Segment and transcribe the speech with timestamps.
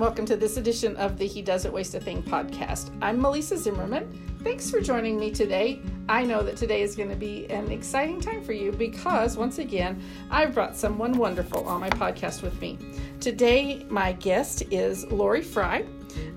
[0.00, 2.96] Welcome to this edition of the He Doesn't Waste a Thing podcast.
[3.02, 4.38] I'm Melissa Zimmerman.
[4.44, 5.82] Thanks for joining me today.
[6.08, 9.58] I know that today is going to be an exciting time for you because, once
[9.58, 10.00] again,
[10.30, 12.78] I've brought someone wonderful on my podcast with me.
[13.18, 15.84] Today, my guest is Lori Fry.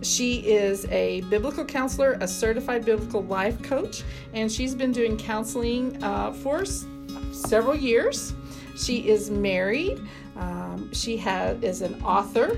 [0.01, 4.01] She is a biblical counselor, a certified biblical life coach,
[4.33, 6.87] and she's been doing counseling uh, for s-
[7.31, 8.33] several years.
[8.75, 10.01] She is married.
[10.35, 12.57] Um, she has, is an author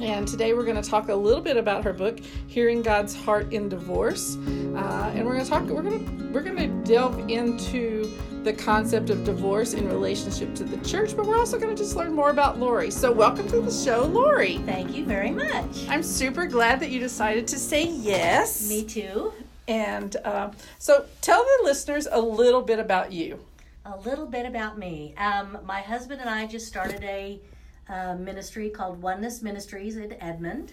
[0.00, 3.52] and today we're going to talk a little bit about her book, Hearing God's Heart
[3.52, 4.36] in Divorce.
[4.36, 5.62] Uh, and we're going to talk.
[5.64, 10.64] We're going to we're going to delve into the concept of divorce in relationship to
[10.64, 12.90] the church, but we're also going to just learn more about Lori.
[12.90, 14.58] So welcome to the show, Lori.
[14.58, 15.88] Thank you very much.
[15.88, 18.68] I'm super glad that you decided to say yes.
[18.68, 19.32] Me too.
[19.68, 23.38] And uh, so tell the listeners a little bit about you.
[23.86, 25.14] A little bit about me.
[25.16, 27.40] Um, my husband and I just started a
[27.88, 30.72] uh, ministry called Oneness Ministries in Edmond.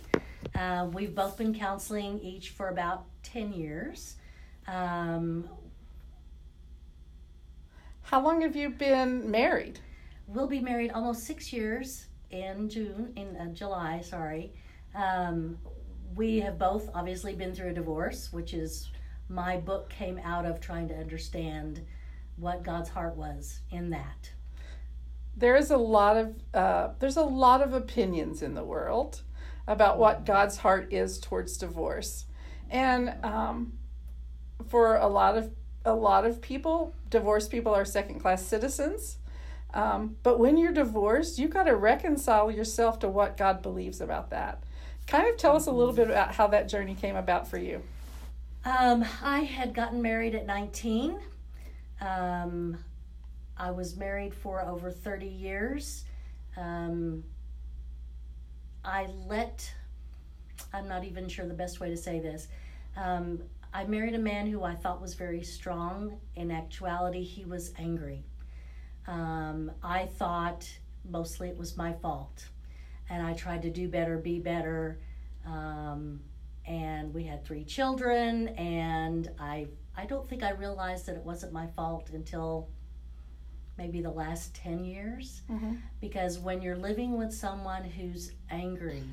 [0.56, 4.16] Uh, we've both been counseling each for about 10 years.
[4.68, 5.48] Um,
[8.04, 9.80] How long have you been married?
[10.34, 14.54] we'll be married almost six years in June, in uh, July, sorry.
[14.96, 15.57] Um,
[16.16, 18.90] we have both obviously been through a divorce, which is
[19.30, 21.82] my book came out of trying to understand
[22.38, 24.32] what God's heart was in that.
[25.35, 29.21] There is a lot of uh, there's a lot of opinions in the world
[29.68, 32.26] about what God's heart is towards divorce,
[32.70, 33.73] and um,
[34.68, 35.51] for a lot of
[35.85, 39.18] a lot of people, divorced people are second class citizens.
[39.73, 44.29] Um, but when you're divorced, you've got to reconcile yourself to what God believes about
[44.32, 44.62] that.
[45.07, 47.82] Kind of tell us a little bit about how that journey came about for you.
[48.63, 51.20] Um, I had gotten married at 19.
[51.99, 52.77] Um,
[53.57, 56.05] I was married for over 30 years.
[56.57, 57.24] Um,
[58.84, 59.71] I let,
[60.74, 62.48] I'm not even sure the best way to say this.
[62.98, 66.19] Um, I married a man who I thought was very strong.
[66.35, 68.25] In actuality, he was angry.
[69.07, 70.68] Um, I thought
[71.09, 72.47] mostly it was my fault.
[73.09, 75.00] And I tried to do better, be better.
[75.45, 76.22] Um,
[76.66, 81.51] and we had three children and i i don't think i realized that it wasn't
[81.51, 82.69] my fault until
[83.81, 85.42] maybe the last 10 years.
[85.50, 85.75] Mm-hmm.
[86.00, 89.03] because when you're living with someone who's angry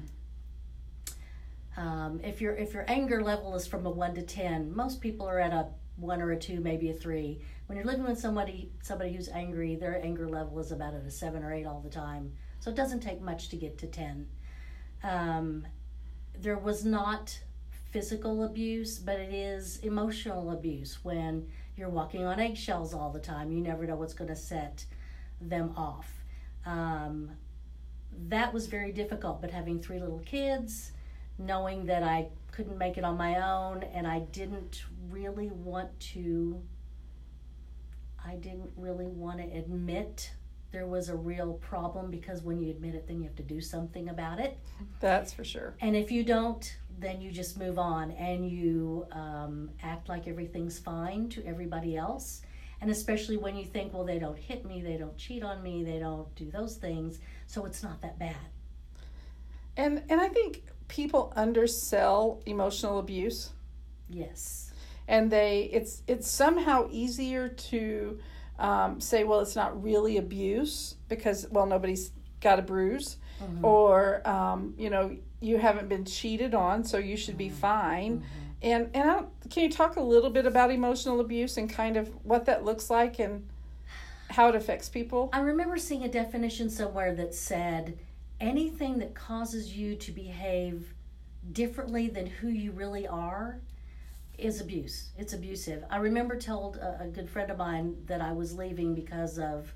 [1.77, 5.27] um, if your if your anger level is from a 1 to 10 most people
[5.27, 8.71] are at a 1 or a 2 maybe a 3 when you're living with somebody
[8.83, 11.91] somebody who's angry their anger level is about at a 7 or 8 all the
[11.91, 12.33] time.
[12.61, 14.27] So it doesn't take much to get to 10
[15.03, 15.67] um,
[16.41, 17.39] there was not
[17.91, 23.53] physical abuse, but it is emotional abuse when you're walking on eggshells all the time.
[23.53, 24.84] You never know what's going to set
[25.41, 26.12] them off.
[26.66, 27.31] Um,
[28.28, 30.93] that was very difficult, but having three little kids,
[31.38, 36.61] knowing that I couldn't make it on my own, and I didn't really want to.
[38.27, 40.33] I didn't really want to admit
[40.72, 43.61] there was a real problem because when you admit it, then you have to do
[43.61, 44.59] something about it.
[45.00, 45.75] That's for sure.
[45.81, 50.78] And if you don't, then you just move on and you um, act like everything's
[50.78, 52.42] fine to everybody else.
[52.81, 55.82] And especially when you think, well, they don't hit me, they don't cheat on me,
[55.84, 58.37] they don't do those things, so it's not that bad.
[59.76, 63.50] And and I think people undersell emotional abuse.
[64.10, 64.72] Yes.
[65.06, 68.19] and they it's it's somehow easier to
[68.58, 72.10] um, say well it's not really abuse because well nobody's
[72.41, 73.62] got a bruise Mhm.
[73.64, 78.25] or um, you know you haven't been cheated on so you should be fine
[78.60, 81.97] and and I don't, can you talk a little bit about emotional abuse and kind
[81.97, 83.49] of what that looks like and
[84.31, 87.99] how it affects people I remember seeing a definition somewhere that said
[88.41, 90.94] anything that causes you to behave
[91.53, 93.60] differently than who you really are
[94.37, 95.10] is abuse.
[95.19, 95.84] It's abusive.
[95.91, 99.72] I remember told a, a good friend of mine that I was leaving because of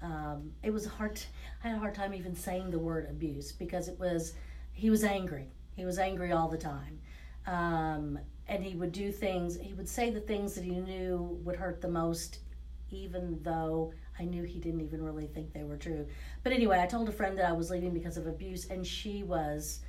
[0.00, 1.20] um, it was hard.
[1.64, 4.34] I had a hard time even saying the word abuse because it was
[4.76, 5.48] he was angry.
[5.74, 7.00] He was angry all the time,
[7.46, 9.58] um, and he would do things.
[9.58, 12.40] He would say the things that he knew would hurt the most,
[12.90, 16.06] even though I knew he didn't even really think they were true.
[16.42, 19.22] But anyway, I told a friend that I was leaving because of abuse, and she
[19.22, 19.80] was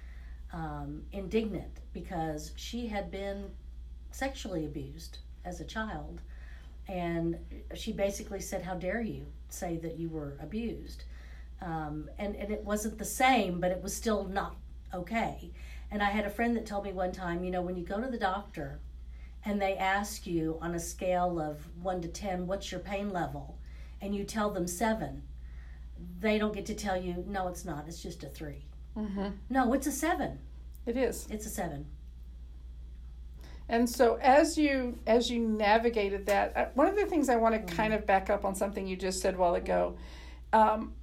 [0.54, 3.52] um, indignant because she had been
[4.12, 6.22] sexually abused as a child.
[6.88, 7.38] And
[7.76, 11.04] she basically said, How dare you say that you were abused?
[11.62, 14.56] Um, and, and it wasn't the same, but it was still not
[14.94, 15.52] okay.
[15.92, 18.02] And I had a friend that told me one time, you know, when you go
[18.02, 18.80] to the doctor
[19.46, 23.58] and they ask you on a scale of 1 to 10, what's your pain level?
[24.02, 25.22] And you tell them 7,
[26.20, 28.68] they don't get to tell you, no, it's not, it's just a 3
[28.98, 29.28] Mm-hmm.
[29.50, 30.40] No, it's a seven.
[30.86, 31.28] It is.
[31.30, 31.86] It's a seven.
[33.70, 37.68] And so as you as you navigated that, uh, one of the things I want
[37.68, 39.98] to kind of back up on something you just said a while ago,
[40.54, 40.94] um,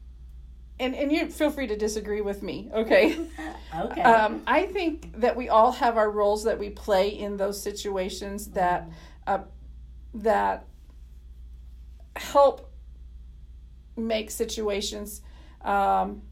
[0.81, 3.19] and and you feel free to disagree with me, okay?
[3.77, 4.03] Okay.
[4.03, 8.47] Um, I think that we all have our roles that we play in those situations
[8.53, 8.89] that
[9.27, 9.41] uh,
[10.15, 10.67] that
[12.15, 12.73] help
[13.97, 15.23] make situations.
[15.63, 16.23] Um,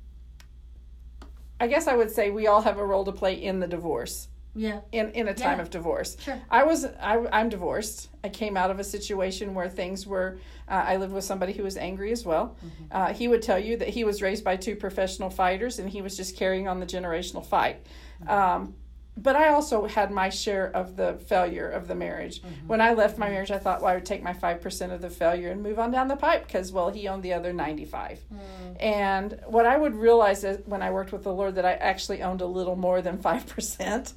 [1.58, 4.28] I guess I would say we all have a role to play in the divorce
[4.54, 4.80] yeah.
[4.92, 5.62] in in a time Yeah.
[5.62, 6.16] of divorce.
[6.20, 6.40] Sure.
[6.50, 8.08] I was I, I'm divorced.
[8.24, 10.38] I came out of a situation where things were.
[10.68, 12.56] Uh, I lived with somebody who was angry as well.
[12.64, 12.84] Mm-hmm.
[12.90, 16.02] Uh, he would tell you that he was raised by two professional fighters and he
[16.02, 17.84] was just carrying on the generational fight.
[18.22, 18.30] Mm-hmm.
[18.30, 18.74] Um,
[19.14, 22.40] but I also had my share of the failure of the marriage.
[22.40, 22.66] Mm-hmm.
[22.66, 25.02] When I left my marriage, I thought, well, I would take my five percent of
[25.02, 28.18] the failure and move on down the pipe because, well, he owned the other ninety-five.
[28.32, 28.82] Mm.
[28.82, 32.22] And what I would realize is when I worked with the Lord that I actually
[32.22, 34.14] owned a little more than five percent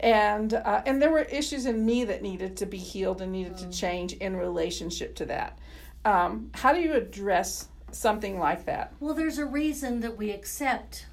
[0.00, 3.56] and uh, and there were issues in me that needed to be healed and needed
[3.58, 5.58] to change in relationship to that.
[6.04, 8.92] Um, how do you address something like that?
[9.00, 11.06] Well, there's a reason that we accept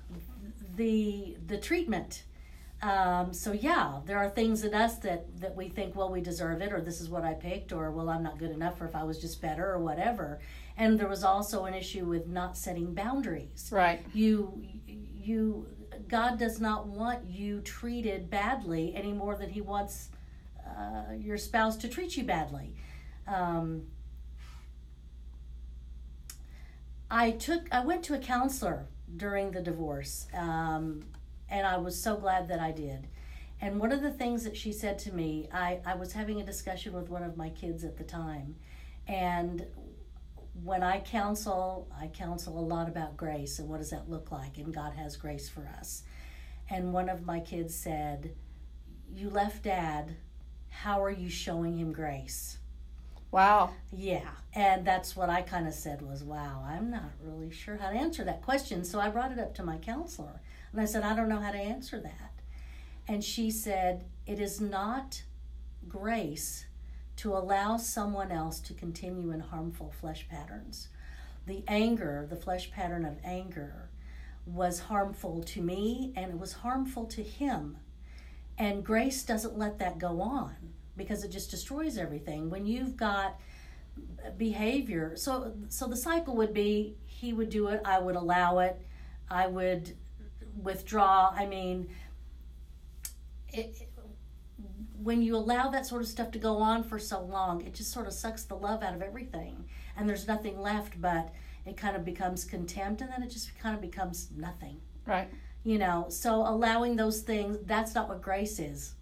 [0.75, 2.23] the the treatment.
[2.81, 6.61] Um, so yeah, there are things in us that that we think, well, we deserve
[6.61, 8.95] it, or this is what I picked, or well, I'm not good enough, or if
[8.95, 10.39] I was just better, or whatever.
[10.77, 13.69] And there was also an issue with not setting boundaries.
[13.71, 14.05] Right.
[14.13, 15.67] You you
[16.07, 20.09] God does not want you treated badly any more than He wants
[20.65, 22.75] uh, your spouse to treat you badly.
[23.27, 23.83] Um,
[27.09, 31.03] I took I went to a counselor during the divorce, um,
[31.49, 33.07] and I was so glad that I did.
[33.61, 36.45] And one of the things that she said to me, I, I was having a
[36.45, 38.55] discussion with one of my kids at the time,
[39.07, 39.65] and
[40.63, 44.57] when I counsel, I counsel a lot about grace and what does that look like,
[44.57, 46.03] and God has grace for us.
[46.69, 48.35] And one of my kids said,
[49.13, 50.15] "You left Dad.
[50.69, 52.57] How are you showing him grace?"
[53.31, 53.71] Wow.
[53.91, 57.89] Yeah, and that's what I kind of said was, "Wow, I'm not really sure how
[57.89, 60.41] to answer that question." So I brought it up to my counselor,
[60.71, 62.31] and I said, "I don't know how to answer that."
[63.07, 65.23] And she said, "It is not
[65.87, 66.65] grace
[67.17, 70.89] to allow someone else to continue in harmful flesh patterns.
[71.47, 73.89] The anger, the flesh pattern of anger,
[74.45, 77.77] was harmful to me and it was harmful to him.
[78.57, 80.55] And grace doesn't let that go on
[80.95, 82.49] because it just destroys everything.
[82.49, 83.39] When you've got
[84.37, 88.79] behavior, so so the cycle would be he would do it, I would allow it,
[89.29, 89.95] I would
[90.61, 91.33] withdraw.
[91.35, 91.89] I mean,
[93.49, 93.89] it,
[95.05, 97.91] when you allow that sort of stuff to go on for so long, it just
[97.91, 99.63] sort of sucks the love out of everything.
[99.95, 101.31] And there's nothing left but
[101.63, 104.81] it kind of becomes contempt and then it just kind of becomes nothing.
[105.05, 105.29] Right.
[105.63, 108.95] You know, so allowing those things, that's not what grace is.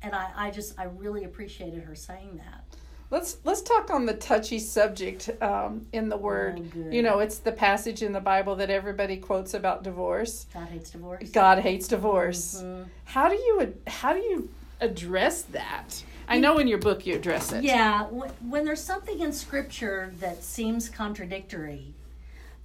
[0.00, 2.64] And I, I just, I really appreciated her saying that.
[3.10, 6.60] Let's let's talk on the touchy subject um, in the word.
[6.76, 10.46] Oh, you know, it's the passage in the Bible that everybody quotes about divorce.
[10.52, 11.30] God hates divorce.
[11.30, 12.62] God hates divorce.
[12.62, 12.84] Mhm.
[13.04, 16.02] How do you how do you address that?
[16.28, 17.64] I know in your book you address it.
[17.64, 21.94] Yeah, when, there's something in scripture that seems contradictory,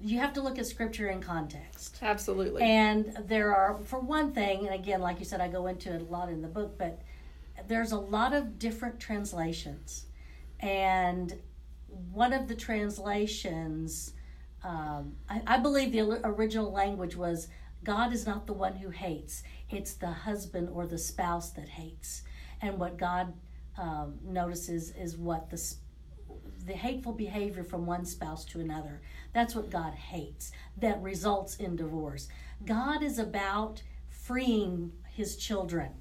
[0.01, 1.99] you have to look at scripture in context.
[2.01, 2.61] Absolutely.
[2.61, 6.01] And there are, for one thing, and again, like you said, I go into it
[6.01, 7.01] a lot in the book, but
[7.67, 10.05] there's a lot of different translations.
[10.59, 11.39] And
[12.11, 14.13] one of the translations,
[14.63, 17.47] um, I, I believe the original language was
[17.83, 19.43] God is not the one who hates,
[19.73, 22.23] it's the husband or the spouse that hates.
[22.61, 23.33] And what God
[23.77, 25.61] um, notices is what the
[26.65, 29.01] the hateful behavior from one spouse to another.
[29.33, 30.51] That's what God hates.
[30.77, 32.29] That results in divorce.
[32.65, 35.91] God is about freeing his children.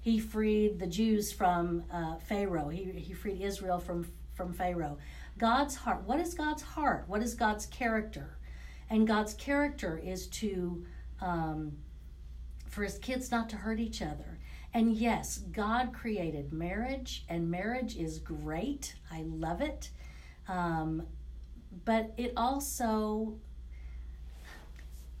[0.00, 2.68] He freed the Jews from uh, Pharaoh.
[2.68, 4.98] He, he freed Israel from from Pharaoh.
[5.38, 6.02] God's heart.
[6.04, 7.04] What is God's heart?
[7.06, 8.38] What is God's character?
[8.90, 10.84] And God's character is to
[11.20, 11.72] um,
[12.72, 14.38] for his kids not to hurt each other.
[14.74, 18.94] And yes, God created marriage, and marriage is great.
[19.12, 19.90] I love it.
[20.48, 21.02] Um,
[21.84, 23.34] but it also,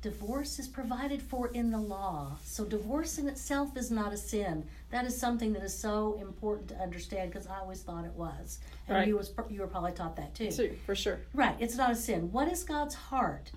[0.00, 2.38] divorce is provided for in the law.
[2.42, 4.66] So divorce in itself is not a sin.
[4.90, 8.60] That is something that is so important to understand because I always thought it was.
[8.88, 9.08] And Right.
[9.08, 10.50] you, was, you were probably taught that too.
[10.50, 11.20] Too, for sure.
[11.34, 12.32] Right, it's not a sin.
[12.32, 13.52] What is God's heart?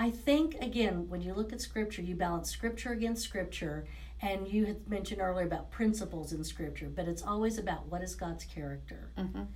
[0.00, 3.84] I think, again, when you look at Scripture, you balance Scripture against Scripture,
[4.22, 8.14] and you had mentioned earlier about principles in Scripture, but it's always about what is
[8.14, 9.10] God's character.
[9.18, 9.46] Mhm.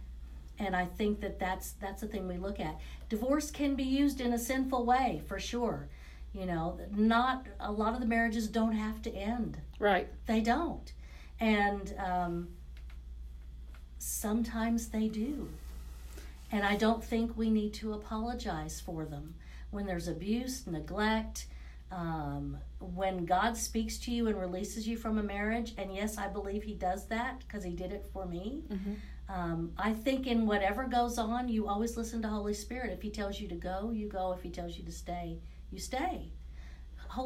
[0.56, 2.78] and I think that that's that's the thing we look at.
[3.08, 5.88] Divorce can be used in a sinful way for sure.
[6.32, 9.58] You know, not a lot of the marriages don't have to end.
[9.80, 10.06] Right.
[10.26, 10.92] They don't,
[11.40, 12.48] and um,
[13.98, 15.48] sometimes they do.
[16.52, 19.34] And I don't think we need to apologize for them
[19.74, 21.46] when there's abuse, neglect.
[21.92, 26.28] Um, when God speaks to you and releases you from a marriage, and yes, I
[26.28, 28.62] believe He does that because He did it for me.
[29.28, 32.92] Um, I think in whatever goes on, you always listen to Holy Spirit.
[32.92, 34.32] If He tells you to go, you go.
[34.32, 35.38] If He tells you to stay,
[35.70, 36.32] you stay.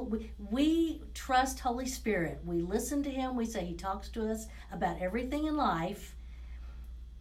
[0.06, 2.40] We- We trust Holy Spirit.
[2.44, 3.36] We listen to Him.
[3.36, 6.14] We say He talks to us about everything in life,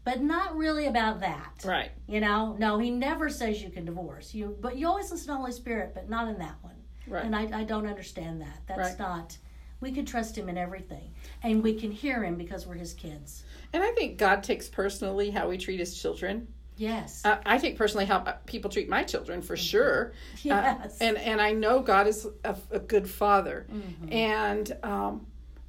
[0.07, 1.63] but not really about that.
[1.65, 1.91] Right.
[2.07, 5.35] You know, no, He never says you can divorce you, but you always listen to
[5.35, 6.75] Holy Spirit, but not in that one.
[7.07, 7.25] Right.
[7.25, 8.59] And I, I don't understand that.
[8.67, 8.99] That's Right.
[8.99, 9.37] not.
[9.81, 13.43] We can trust Him in everything, and we can hear Him because we're His kids.
[13.73, 16.47] And I think God takes personally how we treat his children.
[16.77, 17.23] Yes.
[17.25, 20.13] Uh, I take personally how uh, people treat my children for sure.
[20.35, 20.97] Uh, Yes.
[21.01, 23.67] and and I know God is a, a good father.
[24.09, 25.27] And um,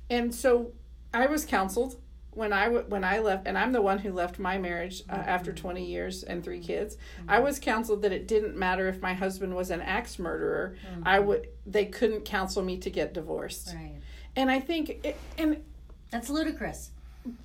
[0.08, 0.72] and so
[1.12, 1.96] I was counseled
[2.38, 5.14] when I w- when I left, and I'm the one who left my marriage uh,
[5.14, 5.60] after mm-hmm.
[5.60, 6.66] 20 years and three mm-hmm.
[6.68, 6.96] kids.
[6.96, 7.30] Mm-hmm.
[7.30, 10.76] I was counseled that it didn't matter if my husband was an axe murderer.
[11.02, 13.74] I would they couldn't counsel me to get divorced.
[13.74, 13.96] right.
[14.36, 15.64] And I think it, and
[16.12, 16.92] That's ludicrous.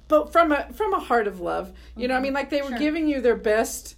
[0.07, 2.69] but from a from a heart of love you know i mean like they were
[2.69, 2.77] Sure.
[2.77, 3.95] giving you their best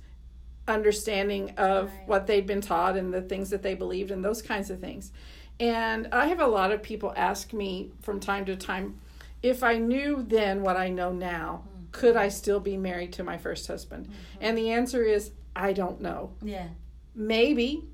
[0.68, 2.08] understanding of Right.
[2.08, 5.12] what they'd been taught and the things that they believed and those kinds of things
[5.60, 9.00] and i have a lot of people ask me from time to time
[9.46, 11.92] if i knew then what i know now mm.
[11.92, 14.06] could i still be married to my first husband?
[14.06, 14.38] Mm-hmm.
[14.42, 16.34] And the answer is i don't know.
[16.42, 16.68] Yeah.
[17.14, 17.86] maybe.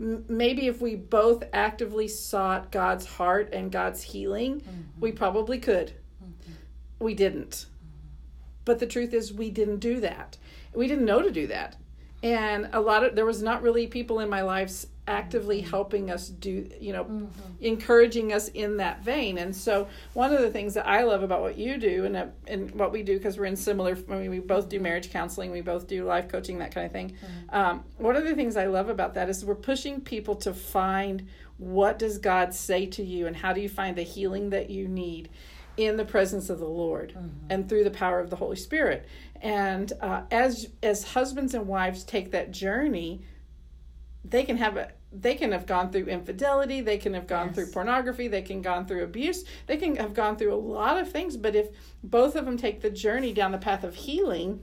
[0.00, 0.14] Mm-hmm.
[0.14, 5.00] M- maybe if we both actively sought god's heart and god's healing mm-hmm.
[5.00, 5.92] we probably could.
[7.00, 7.66] We didn't.
[8.64, 10.36] But the truth is we didn't do that.
[10.74, 11.76] We didn't know to do that.
[12.22, 16.28] And a lot of there was not really people in my lives actively helping us
[16.28, 17.28] do you know
[17.60, 19.38] encouraging us in that vein.
[19.38, 22.26] And so one of the things that i love about what you do and, uh,
[22.46, 25.50] and what we do because we're in similar i mean we both do marriage counseling
[25.50, 27.16] we both do life coaching that kind of thing
[27.50, 31.26] um, one of the things i love about that is we're pushing people to find
[31.56, 34.86] what does god say to you and how do you find the healing that you
[34.88, 35.28] need
[35.76, 37.16] in the presence of the Lord
[37.48, 39.06] and through the power of the Holy Spirit.
[39.40, 43.22] And uh, as as husbands and wives take that journey,
[44.24, 47.54] they can have a they can have gone through infidelity, they can have gone Yes.
[47.56, 51.10] through pornography, they can gone through abuse, they can have gone through a lot of
[51.10, 51.36] things.
[51.36, 51.68] But if
[52.02, 54.62] both of them take the journey down the path of healing,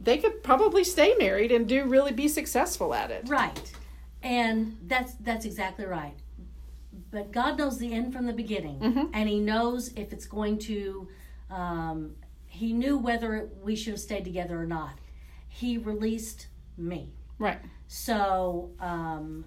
[0.00, 3.28] they could probably stay married and do really be successful at it.
[3.28, 3.72] Right.
[4.22, 6.14] And that's that's exactly right.
[7.10, 11.08] But God knows the end from the beginning, and He knows if it's going to.
[11.50, 12.14] Um,
[12.50, 14.98] he knew whether we should have stayed together or not.
[15.48, 17.58] He released me, Right.
[17.86, 19.44] so um,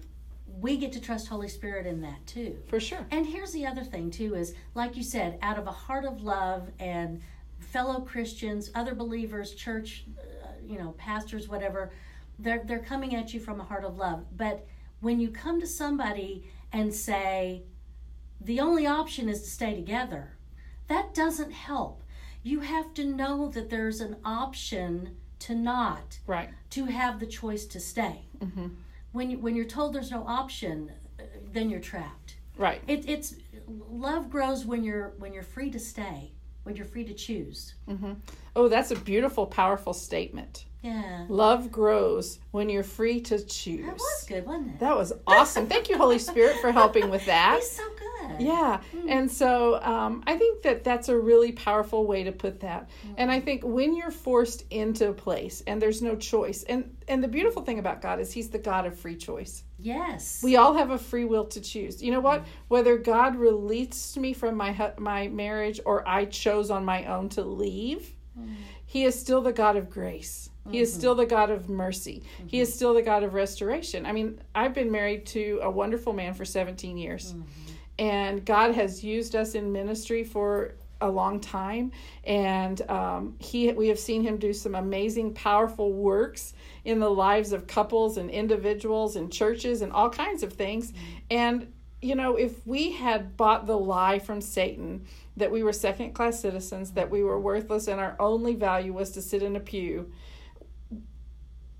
[0.60, 2.58] we get to trust Holy Spirit in that too.
[2.68, 3.06] For sure.
[3.10, 6.22] And here's the other thing too is like you said, out of a heart of
[6.22, 7.20] love and
[7.58, 11.90] fellow Christians, other believers, church, uh, you know, pastors, whatever,
[12.38, 14.24] they're they're coming at you from a heart of love.
[14.36, 14.66] But
[15.00, 17.62] when you come to somebody and say
[18.40, 20.36] the only option is to stay together,
[20.88, 22.02] that doesn't help.
[22.42, 26.50] You have to know that there's an option to not Right.
[26.70, 28.22] to have the choice to stay.
[29.12, 32.36] When you, when you're told there's no option, uh, then you're trapped.
[32.56, 32.82] Right.
[32.86, 36.32] It, it's love grows when you're when you're free to stay,
[36.64, 37.74] when you're free to choose.
[38.56, 40.66] Oh, that's a beautiful, powerful statement.
[40.82, 43.86] Yeah, Love grows when you're free to choose.
[43.86, 44.80] that was good, wasn't it?
[44.80, 45.68] That was awesome.
[45.68, 47.58] Thank you, Holy Spirit, for helping with that.
[47.60, 48.40] He's so good.
[48.40, 48.80] Yeah.
[48.90, 49.08] Hmm.
[49.08, 52.90] And so um, I think that that's a really powerful way to put that.
[53.06, 53.12] Hmm.
[53.16, 57.22] And I think when you're forced into a place and there's no choice, and, and
[57.22, 59.62] the beautiful thing about God is He's the God of free choice.
[59.78, 60.40] Yes.
[60.42, 62.02] We all have a free will to choose.
[62.02, 62.40] You know what?
[62.40, 62.46] Hmm.
[62.68, 67.42] Whether God released me from my my marriage or I chose on my own to
[67.42, 68.14] leave,
[68.86, 70.48] He is still the God of grace.
[70.70, 72.22] He is still the God of mercy.
[72.46, 72.76] He is mm-hmm.
[72.76, 74.06] still the God of restoration.
[74.06, 77.32] I mean, I've been married to a wonderful man for 17 years.
[77.32, 77.42] Mm-hmm.
[77.98, 81.90] And God has used us in ministry for a long time
[82.24, 86.54] and um, he we have seen him do some amazing powerful works
[86.84, 91.16] in the lives of couples and individuals and churches and all kinds of things mm-hmm.
[91.32, 95.04] and you know if we had bought the lie from satan
[95.36, 99.10] that we were second class citizens that we were worthless and our only value was
[99.10, 100.10] to sit in a pew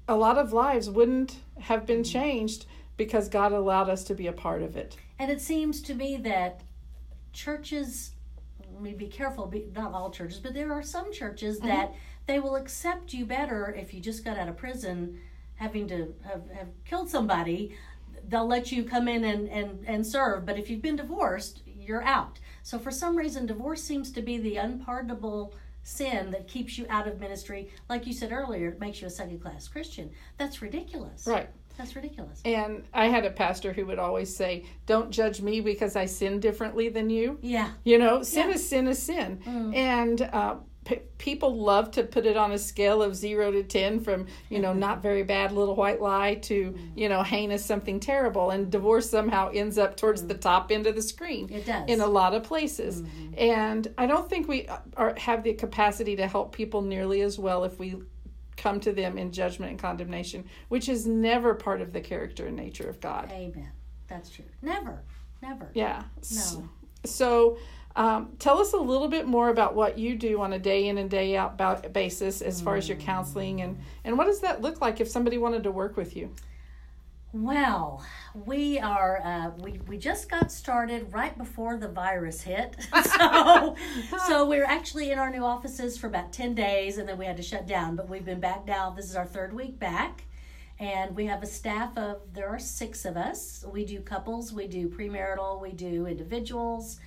[0.08, 2.66] a lot of lives wouldn't have been changed
[2.96, 6.16] because god allowed us to be a part of it And it seems to me
[6.18, 6.62] that
[7.32, 8.12] churches,
[8.72, 11.68] let me be careful, be, not all churches, but there are some churches Mm-hmm.
[11.68, 11.94] that
[12.26, 15.18] They will accept you better if you just got out of prison
[15.54, 17.74] having to have, have killed somebody.
[18.28, 20.44] They'll let you come in and, and, and serve.
[20.46, 22.38] But if you've been divorced, you're out.
[22.62, 27.06] So for some reason, divorce seems to be the unpardonable sin that keeps you out
[27.08, 27.68] of ministry.
[27.88, 30.10] Like you said earlier, it makes you a second class Christian.
[30.38, 31.26] That's ridiculous.
[31.26, 31.48] Right.
[31.78, 32.40] That's ridiculous.
[32.44, 36.38] And I had a pastor who would always say, Don't judge me because I sin
[36.38, 37.38] differently than you.
[37.40, 37.70] Yeah.
[37.84, 38.54] You know, sin Yeah.
[38.56, 39.40] is sin is sin.
[39.46, 39.74] Mm.
[39.74, 40.56] And uh,
[40.92, 44.58] p- people love to put it on a scale of zero to 10 from, you
[44.58, 48.50] know, not very bad little white lie to, you know, heinous something terrible.
[48.50, 51.50] And divorce somehow ends up towards the top end of the screen.
[51.50, 51.88] It does.
[51.88, 53.02] In a lot of places.
[53.02, 53.34] Mm-hmm.
[53.38, 57.64] And I don't think we are, have the capacity to help people nearly as well
[57.64, 57.96] if we
[58.56, 62.56] come to them in judgment and condemnation, which is never part of the character and
[62.56, 63.30] nature of God.
[63.32, 63.70] Amen.
[64.08, 64.44] That's true.
[64.60, 65.02] Never.
[65.40, 65.70] Never.
[65.74, 66.04] Yeah.
[66.30, 66.68] No.
[67.04, 67.58] So,
[67.96, 70.98] um, tell us a little bit more about what you do on a day in
[70.98, 74.62] and day out ba- basis as far as your counseling and and what does that
[74.62, 76.30] look like if somebody wanted to work with you?
[77.34, 83.76] Well, we are uh, we we just got started right before the virus hit, so
[84.26, 87.38] so we're actually in our new offices for about ten days, and then we had
[87.38, 87.96] to shut down.
[87.96, 88.90] But we've been back now.
[88.90, 90.24] This is our third week back,
[90.78, 93.64] and we have a staff of there are six of us.
[93.72, 97.00] We do couples, we do premarital, we do individuals.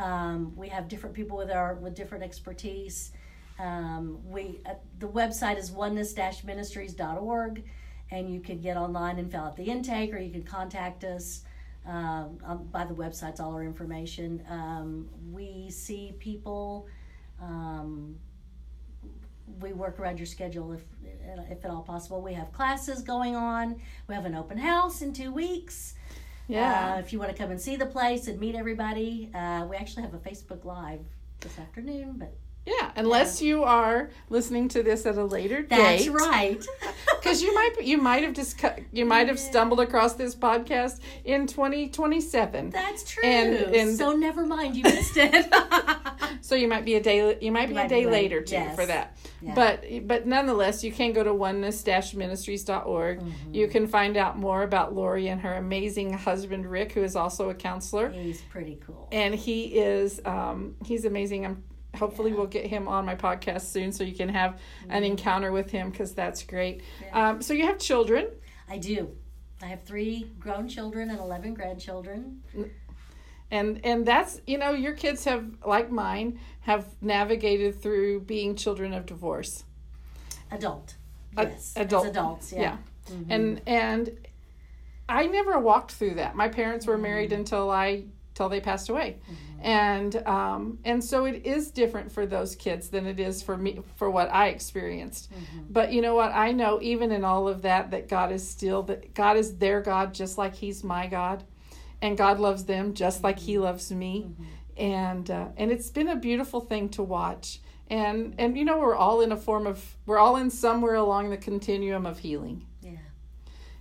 [0.00, 3.12] Um, we have different people with our with different expertise.
[3.58, 7.64] Um, we uh, the website is oneness-ministries.org
[8.10, 11.42] and you can get online and fill out the intake, or you can contact us
[11.86, 14.42] on, by the website's all our information.
[14.48, 16.86] Um, we see people.
[17.40, 18.16] Um,
[19.60, 20.84] we work around your schedule if
[21.50, 22.22] if at all possible.
[22.22, 23.80] We have classes going on.
[24.08, 25.94] We have an open house in two weeks.
[26.50, 26.94] Yeah.
[26.94, 29.76] Uh, if you want to come and see the place and meet everybody, uh, we
[29.76, 31.00] actually have a Facebook Live
[31.40, 32.16] this afternoon.
[32.18, 32.36] But
[32.66, 36.12] yeah, unless you are listening to this at a later that's date.
[36.12, 36.64] That's right.
[37.20, 38.62] Because you might you might have just
[38.92, 42.70] you might have stumbled across this podcast in 2027.
[42.70, 43.22] That's true.
[43.22, 45.52] And- and- so never mind, you missed it.
[46.42, 48.12] So you might be a day you might be might a be day late.
[48.12, 48.74] later too Yes.
[48.74, 49.16] for that.
[49.42, 49.54] Yeah.
[49.54, 53.20] But but nonetheless, you can go to oneness-ministries.org.
[53.20, 53.54] Mm-hmm.
[53.54, 57.50] You can find out more about Lori and her amazing husband Rick, who is also
[57.50, 59.08] a counselor, He's pretty cool.
[59.12, 61.44] and he is um, he's amazing.
[61.46, 61.62] I'm
[61.96, 65.70] hopefully we'll get him on my podcast soon, so you can have an encounter with
[65.70, 66.82] him because that's great.
[67.12, 68.28] Um, so you have children.
[68.68, 69.10] I do.
[69.62, 72.42] I have three grown children and 11 grandchildren.
[73.50, 78.92] and and that's you know your kids have like mine have navigated through being children
[78.94, 79.64] of divorce
[80.52, 80.94] Adult.
[81.36, 81.72] A- Yes.
[81.76, 82.04] adult.
[82.06, 82.76] As adults, yeah.
[83.10, 83.30] Mm-hmm.
[83.32, 84.10] and and
[85.08, 87.40] i never walked through that my parents were married Mm-hmm.
[87.40, 88.04] until i
[88.40, 89.18] till they passed away.
[89.60, 93.80] And um and so it is different for those kids than it is for me
[93.96, 95.30] for what i experienced.
[95.30, 95.64] Mm-hmm.
[95.68, 96.32] but you know what?
[96.32, 99.82] I know even in all of that that god is still that god is their
[99.82, 101.44] god just like he's my god.
[102.00, 104.14] And god loves them just like he loves me.
[104.78, 107.60] And uh, and it's been a beautiful thing to watch.
[107.88, 111.28] And and you know we're all in a form of we're all in somewhere along
[111.28, 112.64] the continuum of healing.
[112.80, 112.92] Yeah.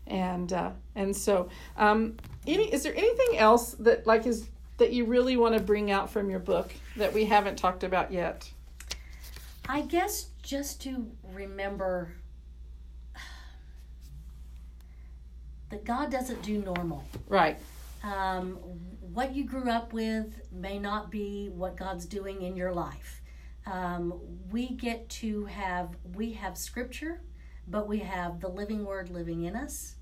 [0.08, 4.48] and uh, and so um, any is there anything else that like is
[4.78, 8.12] that you really want to bring out from your book that we haven't talked about
[8.12, 8.52] yet
[9.68, 12.16] I guess just to remember
[15.70, 17.04] that God doesn't do normal.
[17.28, 17.58] right
[18.04, 18.58] Um,
[19.14, 23.22] what you grew up with may not be what God's doing in your life.
[23.66, 24.20] Um,
[24.52, 27.22] we get to have we have Scripture,
[27.68, 29.96] but we have the living Word living in us,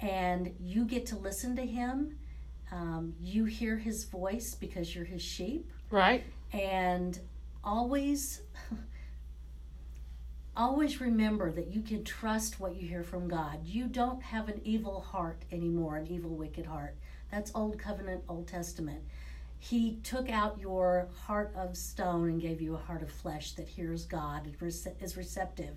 [0.00, 2.18] and you get to listen to Him.
[2.72, 7.18] Um, you hear His voice because you're His sheep, right and
[7.64, 8.42] always.
[10.56, 13.64] Always remember that you can trust what you hear from God.
[13.64, 16.96] You don't have an evil heart anymore, an evil, wicked heart.
[17.30, 19.00] That's Old Covenant, Old Testament.
[19.58, 23.68] He took out your heart of stone and gave you a heart of flesh that
[23.68, 24.56] hears God and
[25.00, 25.76] is receptive.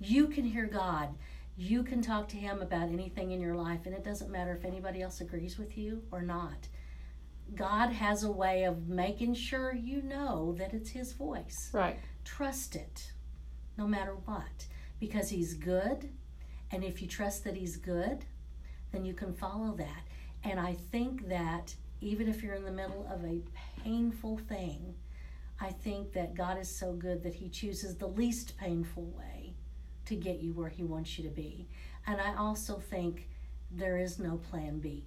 [0.00, 1.08] You can hear God.
[1.56, 4.64] You can talk to Him about anything in your life, and it doesn't matter if
[4.64, 6.68] anybody else agrees with you or not.
[7.54, 11.70] God has a way of making sure you know that it's His voice.
[11.72, 13.12] right Trust it,
[13.76, 14.66] no matter what,
[14.98, 16.10] because He's good.
[16.70, 18.24] And if you trust that He's good,
[18.92, 20.04] then you can follow that.
[20.44, 23.42] And I think that even if you're in the middle of a
[23.82, 24.94] painful thing,
[25.60, 29.31] I think that God is so good that He chooses the least painful way
[30.06, 31.66] to get you where He wants you to be.
[32.06, 33.28] And I also think
[33.70, 35.06] there is no plan B.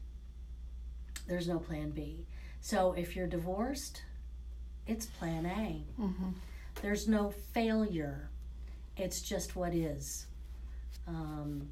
[1.28, 2.26] There's no plan B.
[2.62, 4.04] So if you're divorced,
[4.88, 6.02] it's plan A.
[6.02, 6.30] mm-hmm.
[6.82, 8.30] There's no failure
[8.98, 10.28] It's just what is.
[11.08, 11.70] Um,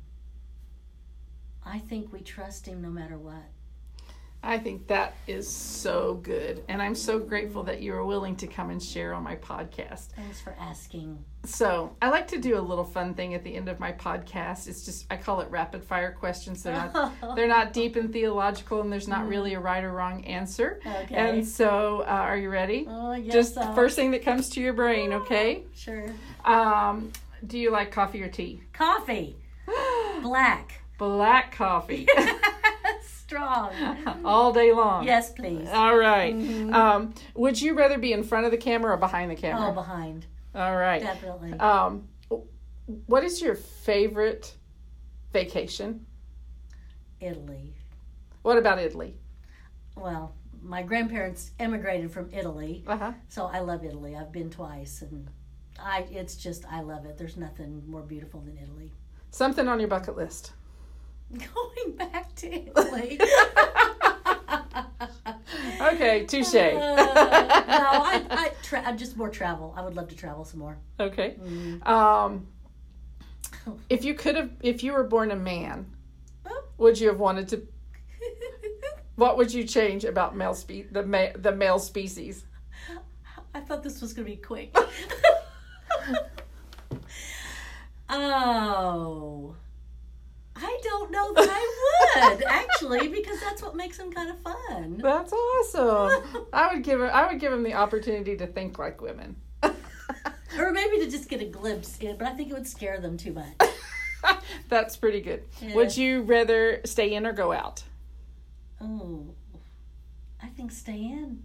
[1.65, 3.49] I think we trust Him no matter what.
[4.45, 6.63] I think that is so good.
[6.67, 10.07] And I'm so grateful that you are willing to come and share on my podcast.
[10.17, 11.23] Thanks for asking.
[11.45, 14.67] So, I like to do a little fun thing at the end of my podcast.
[14.67, 16.61] It's just, I call it rapid fire questions.
[16.61, 20.25] They're not, they're not deep and theological, and there's not really a right or wrong
[20.25, 20.79] answer.
[20.85, 21.15] Okay.
[21.15, 22.85] And so, uh, are you ready?
[22.87, 23.61] Oh, guess just so.
[23.61, 25.63] the first thing that comes to your brain, okay?
[25.73, 26.05] Sure.
[26.45, 27.11] Um,
[27.45, 28.61] do you like coffee or tea?
[28.73, 29.37] Coffee.
[30.21, 30.81] Black.
[30.97, 32.07] Black coffee
[33.33, 34.21] Strong.
[34.25, 35.03] all day long.
[35.05, 35.67] Yes, please.
[35.69, 36.33] All right.
[36.71, 39.69] Um, would you rather be in front of the camera or behind the camera?
[39.69, 40.27] Oh, behind.
[40.53, 41.01] All right.
[41.01, 41.53] Definitely.
[41.53, 42.07] Um,
[43.07, 44.55] what is your favorite
[45.31, 46.05] vacation?
[47.19, 47.73] Italy.
[48.43, 49.17] What about Italy?
[49.95, 53.13] Well, my grandparents emigrated from Italy, Uh huh.
[53.29, 54.15] so I love Italy.
[54.15, 55.27] I've been twice, and
[55.79, 57.17] I it's just I love it.
[57.17, 58.91] There's nothing more beautiful than Italy.
[59.31, 60.53] Something on your bucket list.
[61.53, 63.19] Going back to Italy.
[65.81, 66.53] Okay, touche.
[66.55, 67.03] Uh, no,
[67.67, 69.73] I, I tra- I'm just more travel.
[69.77, 70.77] I would love to travel some more.
[70.99, 71.35] okay.
[71.41, 71.85] Mm.
[71.85, 72.47] Um,
[73.89, 75.85] if you could have, if you were born a man,
[76.45, 76.63] Oh.
[76.77, 77.67] would you have wanted to?
[79.15, 82.45] What would you change about male spe- the ma- the male species?
[83.53, 84.75] I thought this was going to be quick.
[88.09, 89.55] oh.
[90.55, 94.99] I don't know that I would actually because that's what makes them kind of fun.
[95.01, 96.45] That's awesome.
[96.53, 97.09] I would give him.
[97.11, 99.35] I would give him the opportunity to think like women.
[100.55, 103.17] Or maybe to just get a glimpse in, but I think it would scare them
[103.17, 103.71] too much.
[104.69, 105.45] That's pretty good.
[105.59, 105.73] Yeah.
[105.73, 107.81] Would you rather stay in or go out?
[108.79, 109.33] Oh.
[110.43, 111.41] I think stay in.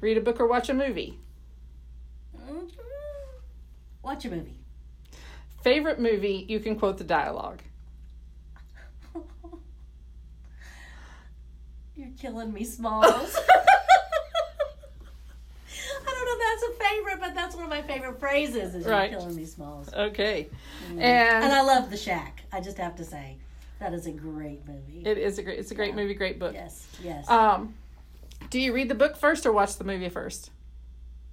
[0.00, 1.18] Read a book or watch a movie?
[2.36, 2.70] Mhm.
[4.02, 4.58] Watch a movie.
[5.62, 6.44] Favorite movie?
[6.46, 7.62] You can quote the dialogue.
[12.00, 13.04] You're killing me, Smalls.
[13.06, 13.12] I
[16.06, 19.10] don't know if that's a favorite, but that's one of my favorite phrases is Right.
[19.10, 19.92] you're killing me, Smalls.
[19.92, 20.48] Okay.
[20.88, 22.42] And And I love The Shack.
[22.52, 23.36] I just have to say.
[23.80, 25.02] That is a great movie.
[25.04, 25.58] it is a great.
[25.58, 25.96] It's a great Yeah.
[25.96, 26.14] movie.
[26.14, 26.54] Great book.
[26.54, 27.28] yes, yes.
[27.28, 27.74] Um,
[28.48, 30.50] do you read the book first or watch the movie first?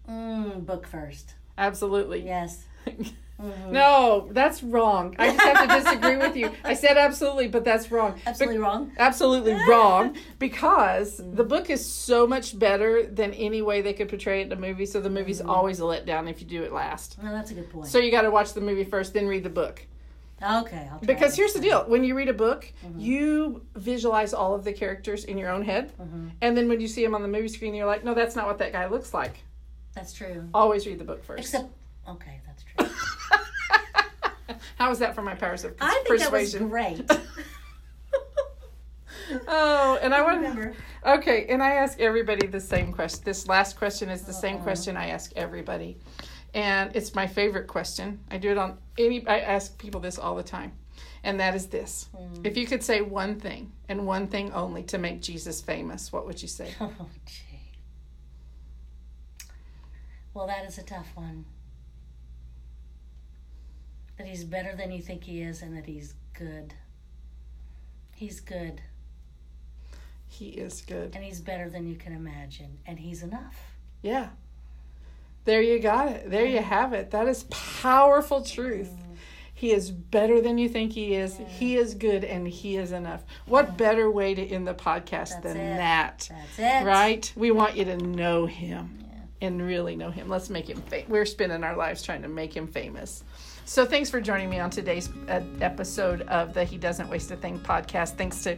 [0.10, 1.34] mm, book first.
[1.58, 2.26] Absolutely.
[2.26, 2.66] Yes.
[3.42, 3.72] Mhm.
[3.72, 5.16] No, that's wrong.
[5.20, 6.52] I just have to disagree with you.
[6.64, 8.20] I said absolutely, but that's wrong.
[8.26, 8.92] Absolutely wrong.
[8.98, 14.42] absolutely wrong because the book is so much better than any way they could portray
[14.42, 14.88] it in a movie.
[14.88, 15.52] So the movie's mm-hmm.
[15.52, 17.22] always a letdown if you do it last.
[17.22, 17.88] No, that's a good point.
[17.88, 19.86] So you got to watch the movie first, then read the book.
[20.42, 23.00] okay, I'll try Because here's the deal: when you read a book, mm-hmm.
[23.00, 26.30] you visualize all of the characters in your own head, mm-hmm.
[26.42, 28.48] and then when you see them on the movie screen, you're like, "No, that's not
[28.48, 29.44] what that guy looks like."
[29.94, 30.48] That's true.
[30.54, 31.40] Always read the book first.
[31.40, 31.72] Except,
[32.08, 32.87] okay, that's true.
[34.78, 36.70] How was that for my powers of I think that was persuasion?
[36.70, 37.12] great.
[39.48, 40.74] oh, and I want to Remember.
[41.06, 43.22] Okay, and I ask everybody the same question.
[43.26, 44.64] This last question is the same Uh-oh.
[44.64, 45.98] question I ask everybody.
[46.54, 48.20] And it's my favorite question.
[48.32, 50.74] I do it on any I ask people this all the time.
[51.24, 52.10] And that is this.
[52.16, 52.46] Hmm.
[52.46, 56.26] If you could say one thing and one thing only to make Jesus famous, what
[56.26, 56.74] would you say?
[56.82, 56.94] Oh,
[57.26, 57.44] gee.
[60.34, 61.46] Well, that is a tough one.
[64.18, 66.74] That he's better than you think he is and that he's good.
[68.16, 68.82] He's good
[70.28, 71.14] He is good.
[71.16, 73.56] and he's better than you can imagine and he's enough.
[74.02, 74.30] Yeah.
[75.46, 76.30] There you got it.
[76.30, 77.12] There you have it.
[77.12, 78.90] That is powerful truth.
[79.54, 81.38] He is better than you think he is.
[81.48, 83.24] He is good and he is enough.
[83.46, 85.78] What better way to end the podcast That's than it.
[85.78, 86.30] that?
[86.30, 86.86] That's it.
[86.86, 87.32] Right?
[87.36, 89.00] We want you to know him
[89.42, 90.28] and really know him.
[90.30, 91.08] Let's make him famous.
[91.10, 93.24] We're spending our lives trying to make him famous.
[93.68, 97.36] So thanks for joining me on today's uh, episode of the He Doesn't Waste a
[97.36, 98.16] Thing podcast.
[98.16, 98.56] Thanks to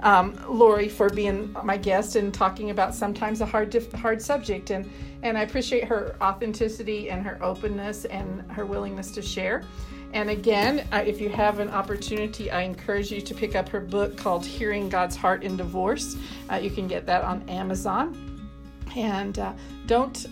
[0.00, 4.68] um, Lori for being my guest and talking about sometimes a hard, hard subject.
[4.68, 4.88] And,
[5.22, 9.64] and I appreciate her authenticity and her openness and her willingness to share.
[10.12, 13.80] And again, uh, if you have an opportunity, I encourage you to pick up her
[13.80, 16.18] book called Hearing God's Heart in Divorce.
[16.52, 18.50] Uh, you can get that on Amazon.
[18.94, 19.54] And uh,
[19.86, 20.26] don't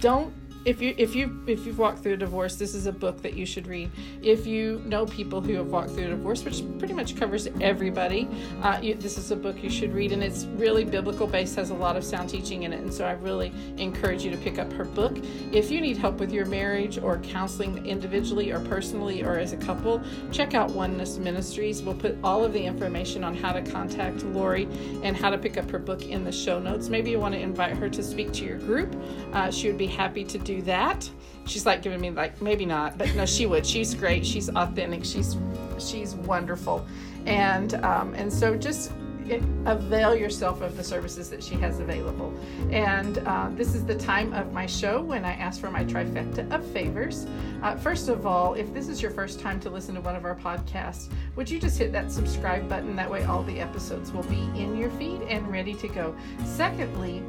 [0.00, 3.22] don't if you if you if you've walked through a divorce, this is a book
[3.22, 3.90] that you should read.
[4.22, 8.28] If you know people who have walked through a divorce, which pretty much covers everybody,
[8.62, 11.70] uh, you, this is a book you should read, and it's really biblical based, has
[11.70, 14.58] a lot of sound teaching in it, and so I really encourage you to pick
[14.58, 15.16] up her book.
[15.52, 19.56] If you need help with your marriage or counseling individually or personally or as a
[19.56, 21.82] couple, check out Oneness Ministries.
[21.82, 24.68] We'll put all of the information on how to contact Lori
[25.02, 26.88] and how to pick up her book in the show notes.
[26.88, 28.94] Maybe you want to invite her to speak to your group.
[29.32, 31.08] Uh, she would be happy to do do that.
[31.46, 33.66] She's like giving me like maybe not, but no, she would.
[33.66, 34.26] She's great.
[34.26, 35.04] She's authentic.
[35.04, 35.36] She's
[35.78, 36.86] she's wonderful,
[37.26, 38.92] and um, and so just
[39.28, 42.32] it, avail yourself of the services that she has available.
[42.70, 46.50] And uh, this is the time of my show when I ask for my trifecta
[46.52, 47.26] of favors.
[47.62, 50.24] Uh, first of all, if this is your first time to listen to one of
[50.24, 52.96] our podcasts, would you just hit that subscribe button?
[52.96, 56.14] That way, all the episodes will be in your feed and ready to go.
[56.44, 57.22] Secondly,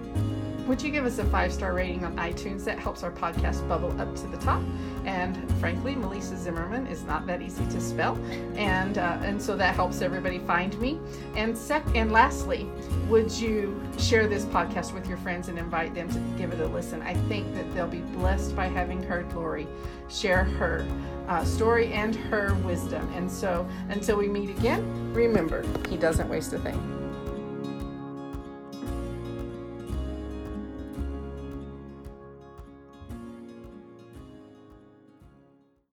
[0.67, 2.63] would you give us a five star rating on iTunes?
[2.65, 4.61] That helps our podcast bubble up to the top.
[5.05, 8.17] And frankly, Melissa Zimmerman is not that easy to spell,
[8.55, 10.99] and uh, and so that helps everybody find me.
[11.35, 12.67] And sec and lastly,
[13.07, 16.67] would you share this podcast with your friends and invite them to give it a
[16.67, 17.01] listen?
[17.01, 19.67] I think that they'll be blessed by having heard Lori
[20.09, 20.85] share her
[21.27, 23.09] uh, story and her wisdom.
[23.15, 27.00] And so until we meet again, remember, he doesn't waste a thing.